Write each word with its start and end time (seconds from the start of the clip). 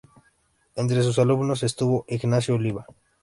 Entre 0.73 1.03
sus 1.03 1.19
alumnos 1.19 1.61
estuvo 1.61 2.05
Ignazio 2.07 2.55
Oliva. 2.55 2.87